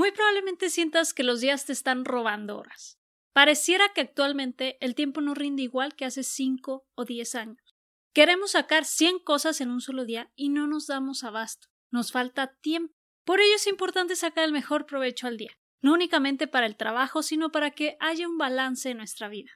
muy 0.00 0.12
probablemente 0.12 0.70
sientas 0.70 1.12
que 1.12 1.22
los 1.22 1.42
días 1.42 1.66
te 1.66 1.74
están 1.74 2.06
robando 2.06 2.56
horas. 2.56 2.98
Pareciera 3.34 3.84
que 3.94 4.00
actualmente 4.00 4.78
el 4.80 4.94
tiempo 4.94 5.20
no 5.20 5.34
rinde 5.34 5.60
igual 5.60 5.94
que 5.94 6.06
hace 6.06 6.22
5 6.22 6.86
o 6.94 7.04
10 7.04 7.34
años. 7.34 7.76
Queremos 8.14 8.52
sacar 8.52 8.86
100 8.86 9.18
cosas 9.18 9.60
en 9.60 9.70
un 9.70 9.82
solo 9.82 10.06
día 10.06 10.32
y 10.34 10.48
no 10.48 10.66
nos 10.66 10.86
damos 10.86 11.22
abasto. 11.22 11.68
Nos 11.90 12.12
falta 12.12 12.56
tiempo. 12.62 12.94
Por 13.26 13.42
ello 13.42 13.54
es 13.56 13.66
importante 13.66 14.16
sacar 14.16 14.44
el 14.44 14.52
mejor 14.52 14.86
provecho 14.86 15.26
al 15.26 15.36
día, 15.36 15.52
no 15.82 15.92
únicamente 15.92 16.46
para 16.46 16.64
el 16.64 16.78
trabajo, 16.78 17.22
sino 17.22 17.52
para 17.52 17.72
que 17.72 17.98
haya 18.00 18.26
un 18.26 18.38
balance 18.38 18.88
en 18.88 18.96
nuestra 18.96 19.28
vida. 19.28 19.50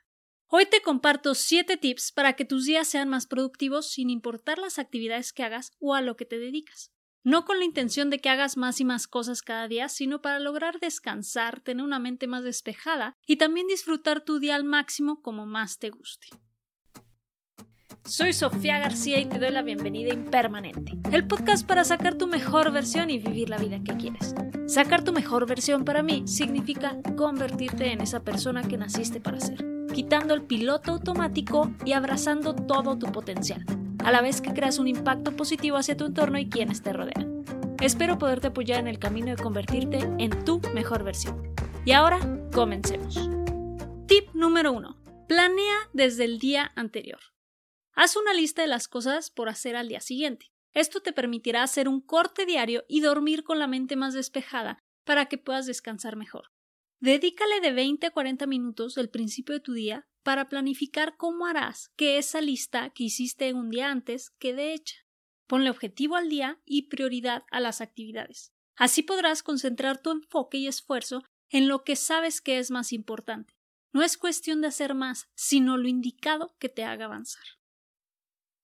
Hoy 0.48 0.66
te 0.66 0.82
comparto 0.82 1.34
7 1.34 1.78
tips 1.78 2.12
para 2.12 2.34
que 2.34 2.44
tus 2.44 2.66
días 2.66 2.86
sean 2.86 3.08
más 3.08 3.26
productivos 3.26 3.90
sin 3.90 4.10
importar 4.10 4.58
las 4.58 4.78
actividades 4.78 5.32
que 5.32 5.42
hagas 5.42 5.72
o 5.78 5.94
a 5.94 6.02
lo 6.02 6.16
que 6.16 6.26
te 6.26 6.38
dedicas 6.38 6.94
no 7.24 7.46
con 7.46 7.58
la 7.58 7.64
intención 7.64 8.10
de 8.10 8.20
que 8.20 8.28
hagas 8.28 8.56
más 8.56 8.80
y 8.80 8.84
más 8.84 9.08
cosas 9.08 9.42
cada 9.42 9.66
día, 9.66 9.88
sino 9.88 10.20
para 10.20 10.38
lograr 10.38 10.78
descansar, 10.78 11.60
tener 11.60 11.84
una 11.84 11.98
mente 11.98 12.26
más 12.26 12.44
despejada 12.44 13.16
y 13.26 13.36
también 13.36 13.66
disfrutar 13.66 14.20
tu 14.20 14.38
día 14.38 14.54
al 14.54 14.64
máximo 14.64 15.22
como 15.22 15.46
más 15.46 15.78
te 15.78 15.90
guste. 15.90 16.28
Soy 18.04 18.34
Sofía 18.34 18.78
García 18.78 19.18
y 19.18 19.24
te 19.24 19.38
doy 19.38 19.50
la 19.50 19.62
bienvenida 19.62 20.10
a 20.10 20.14
Impermanente, 20.14 20.92
el 21.10 21.26
podcast 21.26 21.66
para 21.66 21.84
sacar 21.84 22.16
tu 22.18 22.26
mejor 22.26 22.70
versión 22.70 23.08
y 23.08 23.18
vivir 23.18 23.48
la 23.48 23.56
vida 23.56 23.80
que 23.82 23.96
quieres. 23.96 24.34
Sacar 24.66 25.02
tu 25.02 25.14
mejor 25.14 25.46
versión 25.46 25.86
para 25.86 26.02
mí 26.02 26.24
significa 26.26 26.98
convertirte 27.16 27.92
en 27.92 28.02
esa 28.02 28.22
persona 28.22 28.62
que 28.62 28.76
naciste 28.76 29.22
para 29.22 29.40
ser, 29.40 29.64
quitando 29.94 30.34
el 30.34 30.42
piloto 30.42 30.92
automático 30.92 31.72
y 31.86 31.92
abrazando 31.92 32.54
todo 32.54 32.98
tu 32.98 33.10
potencial 33.10 33.64
a 34.04 34.12
la 34.12 34.20
vez 34.20 34.42
que 34.42 34.52
creas 34.52 34.78
un 34.78 34.86
impacto 34.86 35.34
positivo 35.34 35.78
hacia 35.78 35.96
tu 35.96 36.04
entorno 36.04 36.38
y 36.38 36.48
quienes 36.48 36.82
te 36.82 36.92
rodean. 36.92 37.44
Espero 37.80 38.18
poderte 38.18 38.48
apoyar 38.48 38.80
en 38.80 38.86
el 38.86 38.98
camino 38.98 39.28
de 39.28 39.42
convertirte 39.42 39.98
en 40.18 40.44
tu 40.44 40.60
mejor 40.74 41.04
versión. 41.04 41.54
Y 41.86 41.92
ahora, 41.92 42.20
comencemos. 42.52 43.18
Tip 44.06 44.28
número 44.34 44.72
1. 44.72 45.26
Planea 45.26 45.76
desde 45.94 46.24
el 46.24 46.38
día 46.38 46.70
anterior. 46.76 47.20
Haz 47.94 48.16
una 48.16 48.34
lista 48.34 48.62
de 48.62 48.68
las 48.68 48.88
cosas 48.88 49.30
por 49.30 49.48
hacer 49.48 49.74
al 49.74 49.88
día 49.88 50.00
siguiente. 50.00 50.52
Esto 50.74 51.00
te 51.00 51.12
permitirá 51.12 51.62
hacer 51.62 51.88
un 51.88 52.00
corte 52.00 52.44
diario 52.44 52.84
y 52.88 53.00
dormir 53.00 53.42
con 53.42 53.58
la 53.58 53.68
mente 53.68 53.96
más 53.96 54.12
despejada 54.12 54.78
para 55.04 55.26
que 55.26 55.38
puedas 55.38 55.66
descansar 55.66 56.16
mejor. 56.16 56.50
Dedícale 57.00 57.60
de 57.60 57.72
20 57.72 58.06
a 58.06 58.10
40 58.10 58.46
minutos 58.46 58.94
del 58.94 59.08
principio 59.08 59.54
de 59.54 59.60
tu 59.60 59.72
día 59.72 60.06
para 60.24 60.48
planificar 60.48 61.16
cómo 61.16 61.46
harás 61.46 61.90
que 61.96 62.18
esa 62.18 62.40
lista 62.40 62.90
que 62.90 63.04
hiciste 63.04 63.52
un 63.52 63.70
día 63.70 63.90
antes 63.90 64.30
quede 64.38 64.74
hecha. 64.74 64.96
Ponle 65.46 65.70
objetivo 65.70 66.16
al 66.16 66.28
día 66.28 66.60
y 66.64 66.88
prioridad 66.88 67.44
a 67.50 67.60
las 67.60 67.80
actividades. 67.80 68.52
Así 68.74 69.02
podrás 69.02 69.42
concentrar 69.42 70.02
tu 70.02 70.10
enfoque 70.10 70.58
y 70.58 70.66
esfuerzo 70.66 71.22
en 71.50 71.68
lo 71.68 71.84
que 71.84 71.94
sabes 71.94 72.40
que 72.40 72.58
es 72.58 72.70
más 72.70 72.92
importante. 72.92 73.54
No 73.92 74.02
es 74.02 74.16
cuestión 74.16 74.60
de 74.60 74.68
hacer 74.68 74.94
más, 74.94 75.28
sino 75.36 75.76
lo 75.76 75.86
indicado 75.86 76.56
que 76.58 76.68
te 76.68 76.82
haga 76.82 77.04
avanzar. 77.04 77.44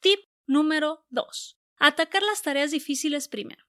Tip 0.00 0.18
número 0.46 1.04
2. 1.10 1.58
Atacar 1.76 2.22
las 2.22 2.42
tareas 2.42 2.72
difíciles 2.72 3.28
primero. 3.28 3.64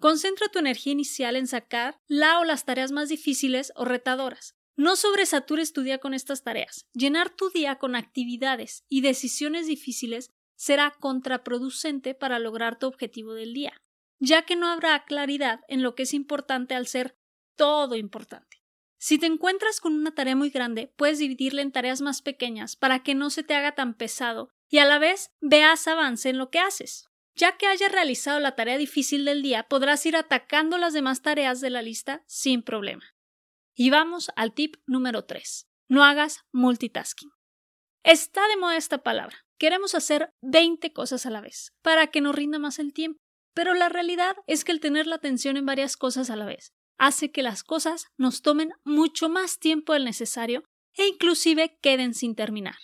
Concentra 0.00 0.48
tu 0.48 0.58
energía 0.58 0.92
inicial 0.92 1.36
en 1.36 1.46
sacar 1.46 2.00
la 2.06 2.40
o 2.40 2.44
las 2.44 2.64
tareas 2.64 2.92
más 2.92 3.08
difíciles 3.08 3.72
o 3.76 3.84
retadoras. 3.84 4.56
No 4.76 4.96
sobresatures 4.96 5.72
tu 5.72 5.82
día 5.82 5.98
con 5.98 6.14
estas 6.14 6.42
tareas. 6.42 6.86
Llenar 6.94 7.30
tu 7.30 7.50
día 7.50 7.76
con 7.76 7.94
actividades 7.94 8.84
y 8.88 9.02
decisiones 9.02 9.66
difíciles 9.66 10.32
será 10.56 10.92
contraproducente 10.98 12.14
para 12.14 12.38
lograr 12.38 12.78
tu 12.78 12.86
objetivo 12.86 13.34
del 13.34 13.52
día, 13.52 13.82
ya 14.18 14.42
que 14.42 14.56
no 14.56 14.68
habrá 14.68 15.04
claridad 15.04 15.60
en 15.68 15.82
lo 15.82 15.94
que 15.94 16.04
es 16.04 16.14
importante 16.14 16.74
al 16.74 16.86
ser 16.86 17.16
todo 17.56 17.96
importante. 17.96 18.62
Si 18.98 19.18
te 19.18 19.26
encuentras 19.26 19.80
con 19.80 19.94
una 19.94 20.14
tarea 20.14 20.36
muy 20.36 20.50
grande, 20.50 20.92
puedes 20.96 21.18
dividirla 21.18 21.62
en 21.62 21.72
tareas 21.72 22.00
más 22.00 22.22
pequeñas 22.22 22.76
para 22.76 23.02
que 23.02 23.16
no 23.16 23.30
se 23.30 23.42
te 23.42 23.54
haga 23.54 23.74
tan 23.74 23.94
pesado 23.94 24.50
y 24.68 24.78
a 24.78 24.84
la 24.84 24.98
vez 24.98 25.32
veas 25.40 25.88
avance 25.88 26.30
en 26.30 26.38
lo 26.38 26.50
que 26.50 26.60
haces. 26.60 27.08
Ya 27.34 27.56
que 27.56 27.66
hayas 27.66 27.90
realizado 27.90 28.38
la 28.40 28.54
tarea 28.54 28.78
difícil 28.78 29.24
del 29.24 29.42
día, 29.42 29.64
podrás 29.64 30.06
ir 30.06 30.16
atacando 30.16 30.78
las 30.78 30.92
demás 30.92 31.22
tareas 31.22 31.60
de 31.60 31.70
la 31.70 31.82
lista 31.82 32.22
sin 32.26 32.62
problema. 32.62 33.02
Y 33.74 33.90
vamos 33.90 34.30
al 34.36 34.52
tip 34.52 34.76
número 34.86 35.24
3. 35.24 35.66
No 35.88 36.04
hagas 36.04 36.40
multitasking. 36.52 37.30
Está 38.04 38.46
de 38.48 38.56
moda 38.56 38.76
esta 38.76 39.02
palabra. 39.02 39.36
Queremos 39.58 39.94
hacer 39.94 40.30
20 40.42 40.92
cosas 40.92 41.24
a 41.24 41.30
la 41.30 41.40
vez 41.40 41.72
para 41.82 42.08
que 42.08 42.20
nos 42.20 42.34
rinda 42.34 42.58
más 42.58 42.78
el 42.78 42.92
tiempo. 42.92 43.20
Pero 43.54 43.74
la 43.74 43.88
realidad 43.88 44.36
es 44.46 44.64
que 44.64 44.72
el 44.72 44.80
tener 44.80 45.06
la 45.06 45.16
atención 45.16 45.56
en 45.56 45.66
varias 45.66 45.96
cosas 45.96 46.30
a 46.30 46.36
la 46.36 46.46
vez 46.46 46.72
hace 46.98 47.30
que 47.30 47.42
las 47.42 47.64
cosas 47.64 48.06
nos 48.16 48.42
tomen 48.42 48.70
mucho 48.84 49.28
más 49.28 49.58
tiempo 49.58 49.92
del 49.92 50.04
necesario 50.04 50.64
e 50.94 51.06
inclusive 51.06 51.78
queden 51.80 52.14
sin 52.14 52.34
terminar. 52.34 52.76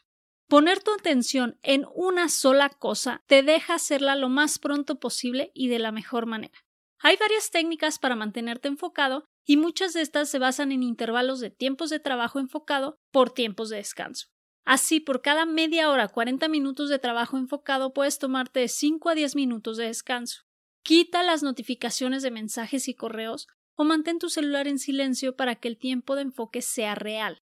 Poner 0.48 0.82
tu 0.82 0.92
atención 0.92 1.58
en 1.62 1.84
una 1.94 2.28
sola 2.28 2.70
cosa 2.70 3.22
te 3.26 3.42
deja 3.42 3.74
hacerla 3.74 4.16
lo 4.16 4.28
más 4.28 4.58
pronto 4.58 4.98
posible 4.98 5.50
y 5.54 5.68
de 5.68 5.78
la 5.78 5.92
mejor 5.92 6.26
manera. 6.26 6.58
Hay 7.00 7.16
varias 7.16 7.50
técnicas 7.50 7.98
para 7.98 8.16
mantenerte 8.16 8.68
enfocado 8.68 9.24
y 9.46 9.56
muchas 9.56 9.92
de 9.92 10.02
estas 10.02 10.28
se 10.28 10.38
basan 10.38 10.72
en 10.72 10.82
intervalos 10.82 11.40
de 11.40 11.50
tiempos 11.50 11.90
de 11.90 12.00
trabajo 12.00 12.40
enfocado 12.40 12.96
por 13.12 13.30
tiempos 13.30 13.70
de 13.70 13.76
descanso. 13.76 14.26
Así, 14.64 15.00
por 15.00 15.22
cada 15.22 15.46
media 15.46 15.90
hora, 15.90 16.08
40 16.08 16.48
minutos 16.48 16.90
de 16.90 16.98
trabajo 16.98 17.38
enfocado, 17.38 17.94
puedes 17.94 18.18
tomarte 18.18 18.60
de 18.60 18.68
5 18.68 19.08
a 19.08 19.14
10 19.14 19.36
minutos 19.36 19.78
de 19.78 19.86
descanso. 19.86 20.42
Quita 20.82 21.22
las 21.22 21.42
notificaciones 21.42 22.22
de 22.22 22.30
mensajes 22.30 22.88
y 22.88 22.94
correos 22.94 23.46
o 23.76 23.84
mantén 23.84 24.18
tu 24.18 24.28
celular 24.28 24.68
en 24.68 24.78
silencio 24.78 25.36
para 25.36 25.54
que 25.54 25.68
el 25.68 25.78
tiempo 25.78 26.16
de 26.16 26.22
enfoque 26.22 26.60
sea 26.60 26.94
real. 26.94 27.38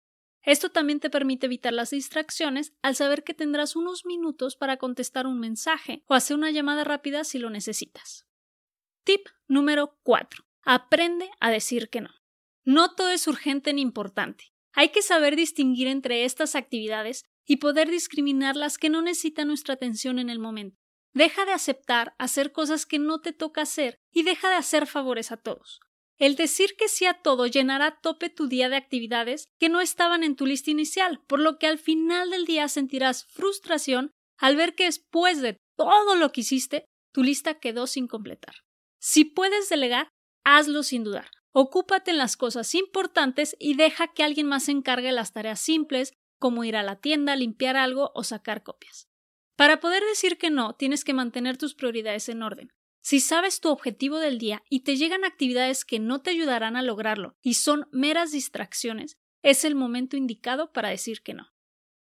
Esto 0.43 0.71
también 0.71 1.01
te 1.01 1.11
permite 1.11 1.47
evitar 1.47 1.75
las 1.75 1.91
distracciones 1.91 2.73
al 2.83 2.97
saber 2.97 3.25
que 3.25 3.35
tendrás 3.35 3.77
unos 3.77 4.07
minutos 4.07 4.57
para 4.57 4.79
contestar 4.79 5.27
un 5.27 5.39
mensaje 5.39 6.03
o 6.07 6.15
hacer 6.15 6.37
una 6.37 6.51
llamada 6.51 6.85
rápida 6.85 7.25
si 7.25 7.39
lo 7.39 7.51
necesitas. 7.51 8.30
Tip 9.05 9.29
número 9.49 9.99
4. 10.03 10.45
Aprende 10.63 11.31
a 11.41 11.51
decir 11.51 11.89
que 11.89 12.03
no. 12.03 12.11
No 12.65 12.95
todo 12.95 13.11
es 13.11 13.27
urgente 13.27 13.73
ni 13.73 13.81
importante. 13.81 14.53
Hay 14.73 14.91
que 14.91 15.03
saber 15.03 15.37
distinguir 15.37 15.89
entre 15.89 16.25
estas 16.25 16.55
actividades 16.55 17.25
y 17.47 17.57
poder 17.57 17.91
discriminar 17.91 18.57
las 18.57 18.77
que 18.77 18.91
no 18.91 19.01
necesitan 19.01 19.49
nuestra 19.49 19.75
atención 19.75 20.19
en 20.19 20.29
el 20.29 20.39
momento. 20.39 20.77
Deja 21.13 21.45
de 21.45 21.53
aceptar 21.53 22.15
hacer 22.19 22.53
cosas 22.53 22.87
que 22.87 22.99
no 22.99 23.21
te 23.21 23.33
toca 23.33 23.63
hacer 23.63 23.97
y 24.13 24.23
deja 24.23 24.51
de 24.51 24.57
hacer 24.57 24.87
favores 24.87 25.33
a 25.33 25.39
todos. 25.39 25.81
El 26.19 26.37
decir 26.37 26.77
que 26.77 26.89
sí 26.89 27.07
a 27.07 27.15
todo 27.15 27.47
llenará 27.47 27.87
a 27.87 28.01
tope 28.01 28.29
tu 28.29 28.47
día 28.47 28.69
de 28.69 28.77
actividades 28.77 29.47
que 29.59 29.71
no 29.71 29.81
estaban 29.81 30.23
en 30.23 30.37
tu 30.37 30.47
lista 30.47 30.71
inicial, 30.71 31.23
por 31.27 31.41
lo 31.41 31.59
que 31.59 31.67
al 31.67 31.79
final 31.79 32.31
del 32.31 32.45
día 32.45 32.69
sentirás 32.69 33.25
frustración 33.25 34.11
al 34.37 34.57
ver 34.57 34.75
que 34.75 34.85
después 34.85 35.41
de 35.41 35.57
todo 35.77 36.17
lo 36.17 36.31
que 36.31 36.43
hiciste, 36.43 36.85
tu 37.13 37.23
lista 37.23 37.59
quedó 37.59 37.87
sin 37.87 38.07
completar. 38.07 38.55
Si 39.01 39.25
puedes 39.25 39.69
delegar, 39.69 40.09
hazlo 40.45 40.83
sin 40.83 41.05
dudar. 41.05 41.31
Ocúpate 41.53 42.13
en 42.13 42.19
las 42.19 42.37
cosas 42.37 42.75
importantes 42.75 43.57
y 43.59 43.75
deja 43.75 44.09
que 44.09 44.23
alguien 44.23 44.47
más 44.47 44.65
se 44.65 44.73
encargue 44.73 45.11
las 45.11 45.33
tareas 45.33 45.59
simples, 45.59 46.13
como 46.39 46.65
ir 46.65 46.77
a 46.77 46.83
la 46.83 47.01
tienda, 47.01 47.35
limpiar 47.35 47.77
algo 47.77 48.13
o 48.15 48.23
sacar 48.23 48.63
copias. 48.63 49.09
Para 49.57 49.81
poder 49.81 50.03
decir 50.05 50.39
que 50.39 50.51
no, 50.51 50.75
tienes 50.75 51.03
que 51.03 51.13
mantener 51.13 51.59
tus 51.59 51.75
prioridades 51.75 52.29
en 52.29 52.43
orden. 52.43 52.73
Si 53.03 53.21
sabes 53.21 53.61
tu 53.61 53.71
objetivo 53.71 54.19
del 54.19 54.39
día 54.39 54.63
y 54.69 54.81
te 54.81 54.97
llegan 54.97 55.25
actividades 55.25 55.85
que 55.85 55.99
no 55.99 56.21
te 56.21 56.31
ayudarán 56.31 56.77
a 56.77 56.83
lograrlo 56.83 57.37
y 57.43 57.55
son 57.55 57.89
meras 57.91 58.31
distracciones, 58.31 59.17
es 59.43 59.65
el 59.65 59.75
momento 59.75 60.17
indicado 60.17 60.73
para 60.73 60.91
decir 60.91 61.23
que 61.23 61.35
no. 61.35 61.51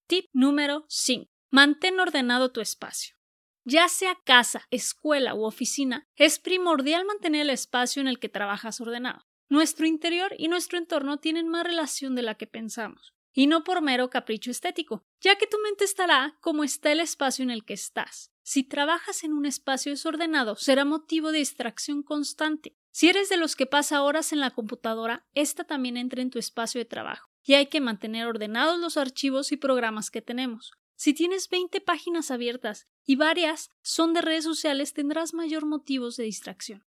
Tip 0.06 0.26
número 0.32 0.84
5. 0.88 1.30
Mantén 1.50 1.98
ordenado 1.98 2.52
tu 2.52 2.60
espacio. 2.60 3.16
Ya 3.66 3.88
sea 3.88 4.18
casa, 4.24 4.66
escuela 4.70 5.34
u 5.34 5.44
oficina, 5.44 6.06
es 6.16 6.38
primordial 6.38 7.06
mantener 7.06 7.42
el 7.42 7.50
espacio 7.50 8.02
en 8.02 8.08
el 8.08 8.18
que 8.18 8.28
trabajas 8.28 8.78
ordenado. 8.80 9.26
Nuestro 9.48 9.86
interior 9.86 10.34
y 10.36 10.48
nuestro 10.48 10.76
entorno 10.76 11.18
tienen 11.18 11.48
más 11.48 11.64
relación 11.64 12.14
de 12.14 12.22
la 12.22 12.34
que 12.34 12.46
pensamos, 12.46 13.14
y 13.32 13.46
no 13.46 13.64
por 13.64 13.80
mero 13.80 14.10
capricho 14.10 14.50
estético, 14.50 15.06
ya 15.20 15.36
que 15.36 15.46
tu 15.46 15.56
mente 15.58 15.84
estará 15.84 16.36
como 16.40 16.62
está 16.62 16.92
el 16.92 17.00
espacio 17.00 17.42
en 17.42 17.50
el 17.50 17.64
que 17.64 17.72
estás. 17.72 18.30
Si 18.42 18.64
trabajas 18.64 19.24
en 19.24 19.32
un 19.32 19.46
espacio 19.46 19.92
desordenado, 19.92 20.56
será 20.56 20.84
motivo 20.84 21.32
de 21.32 21.38
distracción 21.38 22.02
constante. 22.02 22.76
Si 22.90 23.08
eres 23.08 23.30
de 23.30 23.38
los 23.38 23.56
que 23.56 23.64
pasa 23.64 24.02
horas 24.02 24.34
en 24.34 24.40
la 24.40 24.50
computadora, 24.50 25.26
esta 25.32 25.64
también 25.64 25.96
entra 25.96 26.20
en 26.20 26.28
tu 26.28 26.38
espacio 26.38 26.80
de 26.80 26.84
trabajo, 26.84 27.30
y 27.42 27.54
hay 27.54 27.66
que 27.66 27.80
mantener 27.80 28.26
ordenados 28.26 28.78
los 28.78 28.98
archivos 28.98 29.52
y 29.52 29.56
programas 29.56 30.10
que 30.10 30.20
tenemos. 30.20 30.72
Si 30.96 31.14
tienes 31.14 31.48
20 31.48 31.80
páginas 31.80 32.30
abiertas 32.30 32.86
y 33.04 33.16
varias 33.16 33.70
son 33.82 34.12
de 34.12 34.20
redes 34.20 34.44
sociales, 34.44 34.92
tendrás 34.92 35.34
mayor 35.34 35.66
motivos 35.66 36.16
de 36.16 36.24
distracción. 36.24 36.86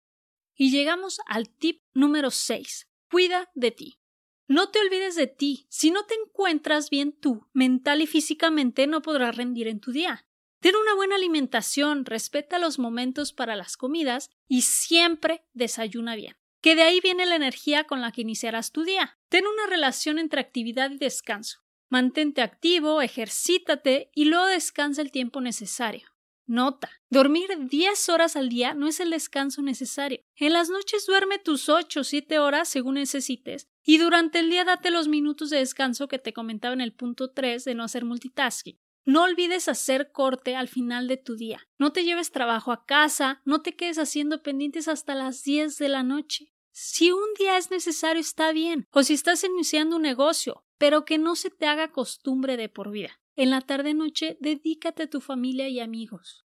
Y 0.55 0.71
llegamos 0.71 1.19
al 1.25 1.49
tip 1.49 1.81
número 1.93 2.31
6. 2.31 2.87
Cuida 3.09 3.49
de 3.55 3.71
ti. 3.71 3.99
No 4.47 4.69
te 4.69 4.79
olvides 4.79 5.15
de 5.15 5.27
ti. 5.27 5.67
Si 5.69 5.91
no 5.91 6.05
te 6.05 6.15
encuentras 6.15 6.89
bien 6.89 7.13
tú, 7.13 7.47
mental 7.53 8.01
y 8.01 8.07
físicamente, 8.07 8.87
no 8.87 9.01
podrás 9.01 9.35
rendir 9.35 9.67
en 9.67 9.79
tu 9.79 9.91
día. 9.91 10.25
Ten 10.59 10.75
una 10.75 10.95
buena 10.95 11.15
alimentación, 11.15 12.03
respeta 12.03 12.59
los 12.59 12.79
momentos 12.79 13.31
para 13.31 13.55
las 13.55 13.77
comidas 13.77 14.31
y 14.47 14.63
siempre 14.63 15.45
desayuna 15.53 16.15
bien. 16.15 16.35
que 16.61 16.75
de 16.75 16.81
ahí 16.81 16.99
viene 16.99 17.25
la 17.25 17.37
energía 17.37 17.85
con 17.85 18.01
la 18.01 18.11
que 18.11 18.19
iniciarás 18.19 18.73
tu 18.73 18.83
día. 18.83 19.17
Ten 19.29 19.47
una 19.47 19.65
relación 19.67 20.19
entre 20.19 20.41
actividad 20.41 20.91
y 20.91 20.97
descanso. 20.97 21.61
Mantente 21.89 22.41
activo, 22.41 23.01
ejercítate 23.01 24.11
y 24.13 24.25
luego 24.25 24.45
descansa 24.45 25.01
el 25.01 25.11
tiempo 25.11 25.41
necesario. 25.41 26.07
Nota, 26.45 26.89
dormir 27.09 27.49
10 27.59 28.09
horas 28.09 28.35
al 28.35 28.49
día 28.49 28.73
no 28.73 28.87
es 28.87 28.99
el 28.99 29.09
descanso 29.09 29.61
necesario. 29.61 30.19
En 30.35 30.53
las 30.53 30.69
noches 30.69 31.05
duerme 31.05 31.37
tus 31.39 31.69
8 31.69 31.99
o 31.99 32.03
7 32.03 32.39
horas 32.39 32.69
según 32.69 32.95
necesites 32.95 33.67
y 33.83 33.97
durante 33.97 34.39
el 34.39 34.49
día 34.49 34.65
date 34.65 34.91
los 34.91 35.07
minutos 35.07 35.49
de 35.49 35.57
descanso 35.57 36.07
que 36.07 36.19
te 36.19 36.33
comentaba 36.33 36.73
en 36.73 36.81
el 36.81 36.93
punto 36.93 37.31
3 37.31 37.65
de 37.65 37.75
no 37.75 37.83
hacer 37.83 38.05
multitasking. 38.05 38.79
No 39.05 39.23
olvides 39.23 39.67
hacer 39.67 40.11
corte 40.11 40.55
al 40.55 40.67
final 40.67 41.07
de 41.07 41.17
tu 41.17 41.35
día. 41.35 41.67
No 41.79 41.91
te 41.91 42.03
lleves 42.03 42.31
trabajo 42.31 42.71
a 42.71 42.85
casa, 42.85 43.41
no 43.45 43.61
te 43.61 43.75
quedes 43.75 43.97
haciendo 43.97 44.43
pendientes 44.43 44.87
hasta 44.87 45.15
las 45.15 45.43
10 45.43 45.77
de 45.77 45.89
la 45.89 46.03
noche. 46.03 46.53
Si 46.71 47.11
un 47.11 47.33
día 47.37 47.57
es 47.57 47.71
necesario 47.71 48.21
está 48.21 48.51
bien, 48.51 48.87
o 48.91 49.03
si 49.03 49.13
estás 49.13 49.43
iniciando 49.43 49.95
un 49.95 50.03
negocio, 50.03 50.63
pero 50.79 51.05
que 51.05 51.19
no 51.19 51.35
se 51.35 51.51
te 51.51 51.67
haga 51.67 51.91
costumbre 51.91 52.57
de 52.57 52.69
por 52.69 52.89
vida. 52.89 53.19
En 53.35 53.51
la 53.51 53.61
tarde-noche, 53.61 54.37
dedícate 54.39 55.03
a 55.03 55.09
tu 55.09 55.21
familia 55.21 55.69
y 55.69 55.79
amigos. 55.79 56.45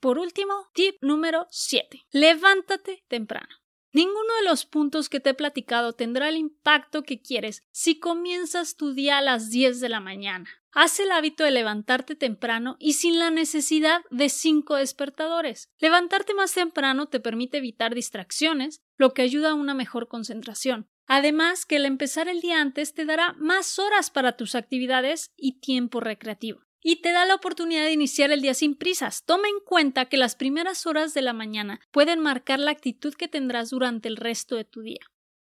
Por 0.00 0.18
último, 0.18 0.52
tip 0.74 0.96
número 1.00 1.46
7. 1.50 2.02
Levántate 2.10 3.04
temprano. 3.08 3.48
Ninguno 3.92 4.34
de 4.40 4.48
los 4.48 4.64
puntos 4.64 5.08
que 5.08 5.20
te 5.20 5.30
he 5.30 5.34
platicado 5.34 5.92
tendrá 5.92 6.28
el 6.28 6.36
impacto 6.36 7.02
que 7.02 7.20
quieres 7.20 7.62
si 7.72 7.98
comienzas 7.98 8.76
tu 8.76 8.94
día 8.94 9.18
a 9.18 9.22
las 9.22 9.50
10 9.50 9.80
de 9.80 9.88
la 9.88 10.00
mañana. 10.00 10.48
Haz 10.72 10.98
el 11.00 11.12
hábito 11.12 11.44
de 11.44 11.50
levantarte 11.50 12.16
temprano 12.16 12.76
y 12.78 12.94
sin 12.94 13.18
la 13.18 13.30
necesidad 13.30 14.00
de 14.10 14.30
cinco 14.30 14.76
despertadores. 14.76 15.68
Levantarte 15.78 16.32
más 16.32 16.54
temprano 16.54 17.06
te 17.08 17.20
permite 17.20 17.58
evitar 17.58 17.94
distracciones, 17.94 18.80
lo 18.96 19.12
que 19.12 19.20
ayuda 19.20 19.50
a 19.50 19.54
una 19.54 19.74
mejor 19.74 20.08
concentración. 20.08 20.88
Además, 21.06 21.66
que 21.66 21.76
el 21.76 21.84
empezar 21.84 22.28
el 22.28 22.40
día 22.40 22.60
antes 22.60 22.94
te 22.94 23.04
dará 23.04 23.34
más 23.38 23.78
horas 23.78 24.10
para 24.10 24.36
tus 24.36 24.54
actividades 24.54 25.32
y 25.36 25.60
tiempo 25.60 26.00
recreativo. 26.00 26.60
Y 26.80 26.96
te 27.00 27.12
da 27.12 27.26
la 27.26 27.36
oportunidad 27.36 27.84
de 27.84 27.92
iniciar 27.92 28.32
el 28.32 28.40
día 28.40 28.54
sin 28.54 28.74
prisas. 28.74 29.24
Toma 29.24 29.48
en 29.48 29.60
cuenta 29.64 30.06
que 30.06 30.16
las 30.16 30.34
primeras 30.34 30.86
horas 30.86 31.14
de 31.14 31.22
la 31.22 31.32
mañana 31.32 31.80
pueden 31.92 32.18
marcar 32.18 32.58
la 32.58 32.72
actitud 32.72 33.14
que 33.14 33.28
tendrás 33.28 33.70
durante 33.70 34.08
el 34.08 34.16
resto 34.16 34.56
de 34.56 34.64
tu 34.64 34.82
día. 34.82 35.00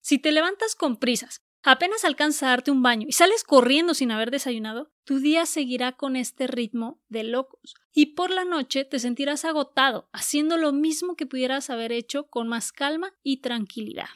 Si 0.01 0.19
te 0.19 0.33
levantas 0.33 0.75
con 0.75 0.97
prisas, 0.97 1.43
apenas 1.63 2.05
alcanzas 2.05 2.45
a 2.45 2.49
darte 2.49 2.71
un 2.71 2.83
baño 2.83 3.07
y 3.09 3.13
sales 3.13 3.45
corriendo 3.45 3.93
sin 3.93 4.11
haber 4.11 4.31
desayunado, 4.31 4.91
tu 5.05 5.19
día 5.19 5.45
seguirá 5.45 5.93
con 5.93 6.17
este 6.17 6.47
ritmo 6.47 7.03
de 7.09 7.25
locos. 7.25 7.75
Y 7.93 8.15
por 8.15 8.31
la 8.31 8.45
noche 8.45 8.87
te 8.87 8.99
sentirás 8.99 9.45
agotado, 9.45 10.09
haciendo 10.13 10.57
lo 10.57 10.73
mismo 10.73 11.15
que 11.15 11.27
pudieras 11.27 11.69
haber 11.69 11.93
hecho 11.93 12.25
con 12.29 12.49
más 12.49 12.73
calma 12.73 13.13
y 13.23 13.43
tranquilidad. 13.43 14.09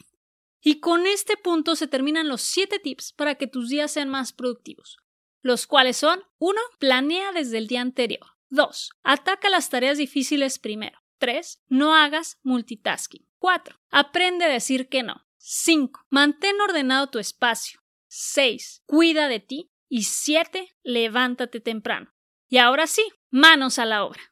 Y 0.63 0.79
con 0.79 1.07
este 1.07 1.37
punto 1.37 1.75
se 1.75 1.89
terminan 1.89 2.29
los 2.29 2.43
7 2.43 2.79
tips 2.79 3.13
para 3.13 3.35
que 3.35 3.49
tus 3.49 3.69
días 3.69 3.91
sean 3.91 4.09
más 4.09 4.33
productivos, 4.33 4.99
los 5.43 5.67
cuales 5.67 5.97
son 5.97 6.23
1. 6.39 6.61
Planea 6.79 7.33
desde 7.33 7.59
el 7.59 7.67
día 7.67 7.81
anterior. 7.81 8.25
2. 8.51 8.91
Ataca 9.03 9.51
las 9.51 9.71
tareas 9.71 9.99
difíciles 9.99 10.59
primero. 10.61 10.99
3. 11.19 11.63
No 11.69 11.95
hagas 11.95 12.39
multitasking. 12.43 13.27
4. 13.39 13.81
Aprende 13.91 14.45
a 14.45 14.49
decir 14.49 14.89
que 14.89 15.03
no. 15.03 15.27
5. 15.39 16.07
Mantén 16.11 16.61
ordenado 16.61 17.09
tu 17.09 17.19
espacio. 17.19 17.81
6. 18.09 18.85
Cuida 18.87 19.27
de 19.27 19.41
ti. 19.41 19.73
Y 19.89 20.05
7. 20.05 20.77
Levántate 20.85 21.61
temprano. 21.61 22.15
Y 22.49 22.59
ahora 22.59 22.87
sí, 22.87 23.03
manos 23.31 23.79
a 23.79 23.87
la 23.87 24.05
obra. 24.05 24.32